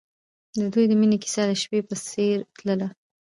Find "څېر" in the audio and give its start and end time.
2.07-2.35